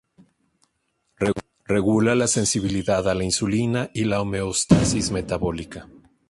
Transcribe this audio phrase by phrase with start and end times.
[1.65, 5.89] Regula la sensibilidad a la insulina y la homeostasis metabólica.